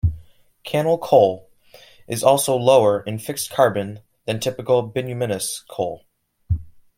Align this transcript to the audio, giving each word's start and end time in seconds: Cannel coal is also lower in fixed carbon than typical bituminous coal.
Cannel 0.63 0.97
coal 0.97 1.47
is 2.07 2.23
also 2.23 2.55
lower 2.55 3.01
in 3.03 3.19
fixed 3.19 3.51
carbon 3.51 3.99
than 4.25 4.39
typical 4.39 4.81
bituminous 4.81 5.63
coal. 5.69 6.07